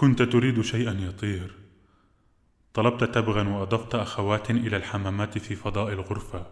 كنت 0.00 0.22
تريد 0.22 0.60
شيئا 0.60 0.92
يطير 0.92 1.54
طلبت 2.74 3.04
تبغا 3.04 3.48
وأضفت 3.48 3.94
أخوات 3.94 4.50
إلى 4.50 4.76
الحمامات 4.76 5.38
في 5.38 5.56
فضاء 5.56 5.92
الغرفة. 5.92 6.46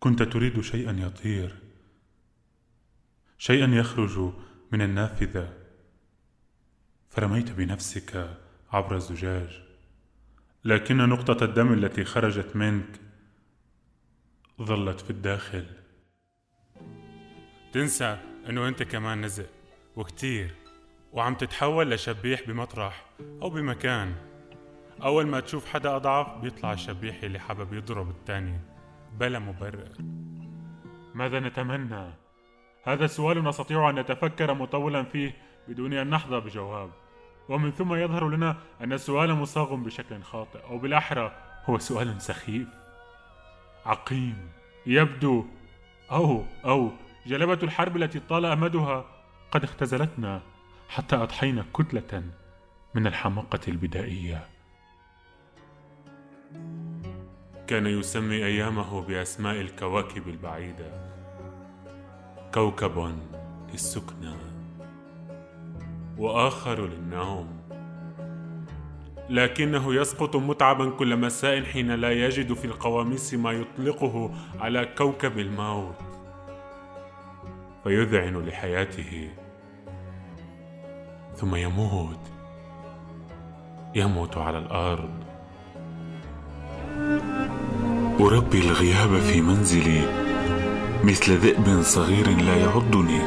كنت 0.00 0.22
تريد 0.22 0.60
شيئا 0.60 0.92
يطير 0.92 1.58
شيئا 3.38 3.66
يخرج 3.66 4.32
من 4.72 4.82
النافذة. 4.82 5.52
فرميت 7.10 7.52
بنفسك 7.52 8.38
عبر 8.72 8.96
الزجاج. 8.96 9.62
لكن 10.64 10.96
نقطة 10.96 11.44
الدم 11.44 11.72
التي 11.72 12.04
خرجت 12.04 12.56
منك 12.56 13.00
ظلت 14.62 15.00
في 15.00 15.10
الداخل. 15.10 15.66
تنسى 17.72 18.18
إنه 18.48 18.68
أنت 18.68 18.82
كمان 18.82 19.24
نزق 19.24 19.48
وكتير. 19.96 20.63
وعم 21.14 21.34
تتحول 21.34 21.90
لشبيح 21.90 22.42
بمطرح 22.46 23.04
أو 23.42 23.50
بمكان. 23.50 24.14
أول 25.02 25.26
ما 25.26 25.40
تشوف 25.40 25.66
حدا 25.66 25.96
أضعف 25.96 26.38
بيطلع 26.38 26.72
الشبيح 26.72 27.22
اللي 27.22 27.38
حابب 27.38 27.72
يضرب 27.72 28.10
التاني 28.10 28.60
بلا 29.18 29.38
مبرر. 29.38 29.92
ماذا 31.14 31.40
نتمنى؟ 31.40 32.14
هذا 32.84 33.06
سؤال 33.06 33.44
نستطيع 33.44 33.90
أن 33.90 33.94
نتفكر 33.94 34.54
مطولا 34.54 35.02
فيه 35.02 35.36
بدون 35.68 35.92
أن 35.92 36.10
نحظى 36.10 36.40
بجواب. 36.40 36.90
ومن 37.48 37.70
ثم 37.70 37.94
يظهر 37.94 38.28
لنا 38.28 38.56
أن 38.80 38.92
السؤال 38.92 39.34
مصاغ 39.34 39.74
بشكل 39.74 40.22
خاطئ 40.22 40.64
أو 40.70 40.78
بالأحرى 40.78 41.32
هو 41.64 41.78
سؤال 41.78 42.22
سخيف. 42.22 42.68
عقيم 43.86 44.48
يبدو 44.86 45.44
أو 46.10 46.44
أو 46.64 46.90
جلبة 47.26 47.58
الحرب 47.62 47.96
التي 47.96 48.20
طال 48.20 48.44
أمدها 48.44 49.04
قد 49.50 49.64
اختزلتنا. 49.64 50.53
حتى 50.88 51.16
أضحينا 51.16 51.64
كتلة 51.74 52.22
من 52.94 53.06
الحماقة 53.06 53.60
البدائية. 53.68 54.46
كان 57.66 57.86
يسمي 57.86 58.44
أيامه 58.44 59.00
بأسماء 59.00 59.60
الكواكب 59.60 60.28
البعيدة. 60.28 61.10
كوكب 62.54 63.18
للسكنى. 63.72 64.34
وآخر 66.18 66.86
للنوم. 66.86 67.64
لكنه 69.28 69.94
يسقط 69.94 70.36
متعبا 70.36 70.90
كل 70.90 71.16
مساء 71.16 71.62
حين 71.62 71.90
لا 71.90 72.12
يجد 72.12 72.52
في 72.52 72.64
القواميس 72.64 73.34
ما 73.34 73.52
يطلقه 73.52 74.34
على 74.60 74.86
كوكب 74.98 75.38
الموت. 75.38 75.96
فيذعن 77.84 78.36
لحياته. 78.36 79.30
ثم 81.36 81.54
يموت. 81.54 82.18
يموت 83.94 84.36
على 84.36 84.58
الأرض. 84.58 85.10
أربي 88.20 88.58
الغياب 88.58 89.18
في 89.18 89.40
منزلي 89.40 90.02
مثل 91.04 91.36
ذئب 91.38 91.82
صغير 91.82 92.28
لا 92.28 92.56
يعضني 92.56 93.20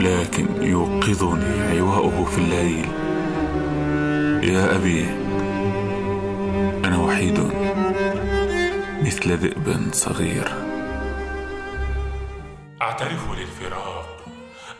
لكن 0.00 0.62
يوقظني 0.62 1.78
عواؤه 1.78 2.24
في 2.24 2.38
الليل. 2.38 2.88
يا 4.50 4.76
أبي 4.76 5.06
أنا 6.84 6.98
وحيد 6.98 7.38
مثل 9.02 9.36
ذئب 9.36 9.88
صغير. 9.92 10.48
أعترف 12.82 13.30
للفراق. 13.30 14.13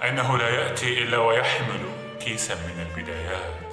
أنه 0.09 0.39
لا 0.39 0.49
يأتي 0.49 1.03
إلا 1.03 1.19
ويحمل 1.19 1.81
كيسا 2.21 2.55
من 2.55 2.87
البدايات. 2.87 3.65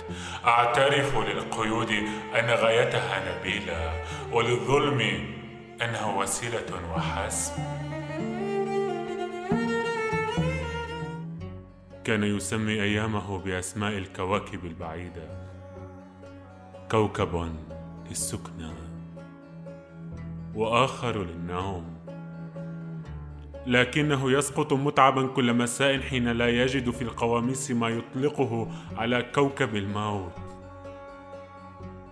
أعترف 0.46 1.18
للقيود 1.18 1.92
أن 2.40 2.50
غايتها 2.50 3.40
نبيلة 3.40 4.04
وللظلم 4.32 5.02
أنه 5.82 6.17
وسيلة 6.17 6.92
وحسب 6.95 7.54
كان 12.04 12.23
يسمي 12.23 12.82
أيامه 12.84 13.38
بأسماء 13.38 13.98
الكواكب 13.98 14.66
البعيدة. 14.66 15.28
كوكب 16.92 17.55
للسكنى 18.10 18.73
وآخر 20.55 21.23
للنوم. 21.23 22.01
لكنه 23.66 24.32
يسقط 24.32 24.73
متعبا 24.73 25.27
كل 25.27 25.54
مساء 25.54 25.99
حين 25.99 26.27
لا 26.27 26.49
يجد 26.49 26.89
في 26.89 27.02
القواميس 27.02 27.72
ما 27.72 27.89
يطلقه 27.89 28.72
على 28.98 29.23
كوكب 29.36 29.76
الموت. 29.76 30.33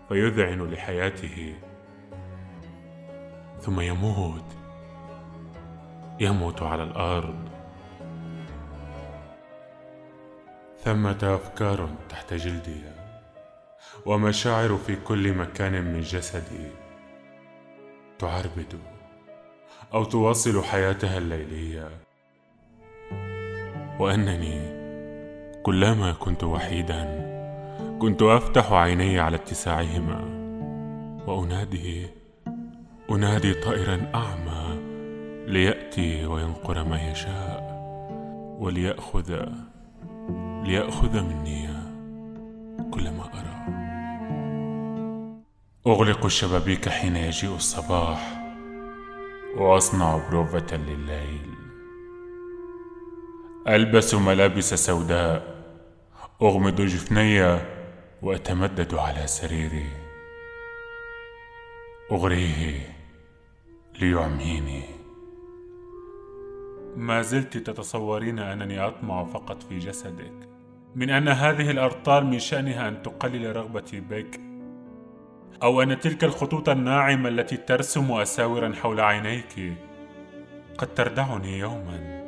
فيذعن 0.10 0.72
لحياته. 0.72 1.56
ثم 3.62 3.80
يموت. 3.82 4.46
يموت 6.20 6.62
على 6.62 6.84
الأرض. 6.84 7.50
ثمة 10.84 11.20
أفكار 11.24 11.90
تحت 12.10 12.34
جلدي. 12.34 12.84
ومشاعر 14.06 14.76
في 14.76 14.96
كل 14.96 15.34
مكان 15.34 15.94
من 15.94 16.02
جسدي. 16.02 16.68
تعربد. 18.20 18.99
أو 19.94 20.04
تواصل 20.04 20.64
حياتها 20.64 21.18
الليلية. 21.18 21.90
وأنني 24.00 24.80
كلما 25.64 26.12
كنت 26.12 26.44
وحيدا 26.44 27.30
كنت 28.00 28.22
أفتح 28.22 28.72
عيني 28.72 29.20
على 29.20 29.36
اتساعهما. 29.36 30.40
وأنادي 31.28 32.08
أنادي 33.12 33.54
طائرا 33.54 34.12
أعمى 34.16 34.80
ليأتي 35.48 36.26
وينقر 36.26 36.84
ما 36.84 37.12
يشاء 37.12 37.80
وليأخذ 38.60 39.46
ليأخذ 40.64 41.22
مني 41.22 41.70
كل 42.92 43.12
ما 43.12 43.24
أرى. 43.24 43.60
أغلق 45.88 46.26
الشبابيك 46.26 46.90
حين 46.90 47.16
يجيء 47.16 47.56
الصباح. 47.56 48.39
واصنع 49.58 50.30
بروفة 50.30 50.78
لليل. 50.78 51.50
ألبس 53.68 54.16
ملابس 54.16 54.74
سوداء 54.74 55.66
أغمض 56.42 56.82
جفني 56.82 57.60
وأتمدد 58.22 58.94
على 58.94 59.28
سريري. 59.28 59.90
أغريه 62.12 62.96
ليعميني. 64.00 64.84
ما 66.96 67.22
زلت 67.22 67.58
تتصورين 67.58 68.40
أنني 68.40 68.80
أطمع 68.88 69.24
فقط 69.24 69.64
في 69.64 69.80
جسدك 69.80 70.50
من 70.96 71.10
أن 71.10 71.28
هذه 71.28 71.72
الأرطال 71.72 72.26
من 72.26 72.40
شأنها 72.40 72.88
أن 72.88 73.04
تقلل 73.04 73.56
رغبتي 73.56 74.00
بك. 74.00 74.49
أو 75.64 75.82
أن 75.82 76.00
تلك 76.00 76.24
الخطوط 76.24 76.70
الناعمة 76.70 77.30
التي 77.30 77.58
ترسم 77.58 78.12
أساورا 78.12 78.74
حول 78.82 79.00
عينيك 79.00 79.74
قد 80.78 80.88
تردعني 80.88 81.60
يوما 81.60 82.20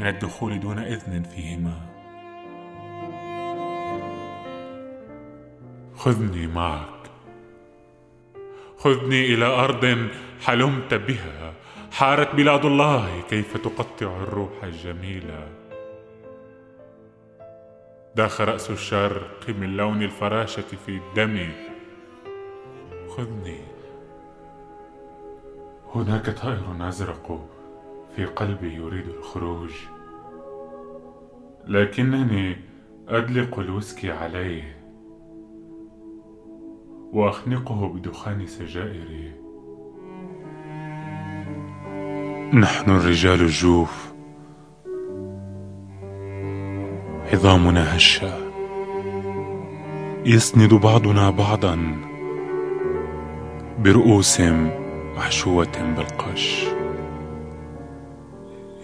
من 0.00 0.06
الدخول 0.06 0.60
دون 0.60 0.78
إذن 0.78 1.22
فيهما. 1.22 1.80
خذني 5.96 6.46
معك. 6.46 7.02
خذني 8.78 9.34
إلى 9.34 9.44
أرض 9.44 10.08
حلمت 10.44 10.94
بها. 10.94 11.52
حارت 11.92 12.34
بلاد 12.34 12.64
الله 12.64 13.22
كيف 13.30 13.56
تقطع 13.56 14.22
الروح 14.22 14.64
الجميلة. 14.64 15.61
داخ 18.16 18.40
رأس 18.40 18.70
الشرق 18.70 19.48
من 19.48 19.76
لون 19.76 20.02
الفراشة 20.02 20.62
في 20.86 20.88
الدم. 20.96 21.48
خذني. 23.08 23.60
هناك 25.94 26.30
طائر 26.30 26.88
أزرق 26.88 27.48
في 28.16 28.24
قلبي 28.24 28.74
يريد 28.74 29.08
الخروج. 29.08 29.70
لكنني 31.66 32.56
أدلق 33.08 33.58
الويسكي 33.58 34.10
عليه 34.10 34.76
وأخنقه 37.12 37.88
بدخان 37.88 38.46
سجائري. 38.46 39.32
نحن 42.54 42.90
الرجال 42.90 43.40
الجوف 43.40 44.01
عظامنا 47.32 47.96
هشة 47.96 48.52
يسند 50.26 50.74
بعضنا 50.74 51.30
بعضا 51.30 51.96
برؤوس 53.78 54.40
محشوة 55.16 55.94
بالقش. 55.96 56.64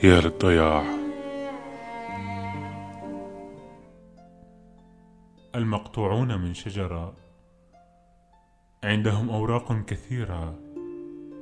يا 0.05 0.21
للضياع. 0.21 0.85
المقطوعون 5.55 6.41
من 6.41 6.55
شجرة. 6.55 7.13
عندهم 8.85 9.31
أوراق 9.31 9.85
كثيرة. 9.87 10.55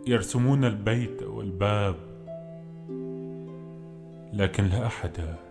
يرسمون 0.06 0.64
البيت 0.64 1.23
والباب. 1.23 1.97
لكن 4.32 4.64
لا 4.64 4.87
أحد 4.87 5.45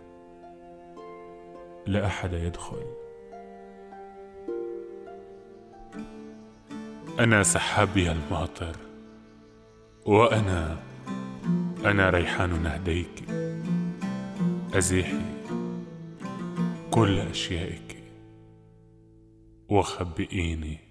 لا 1.88 2.06
أحد 2.06 2.34
يدخل. 2.34 2.84
أنا 7.20 7.44
سحابي 7.44 8.12
الماطر 8.12 8.76
وأنا 10.06 10.78
أنا 11.86 12.10
ريحان 12.10 12.64
نهديك. 12.64 13.24
أزيحي 14.74 15.22
كل 16.92 17.20
أشيائك 17.20 18.04
وخبئيني. 19.70 20.85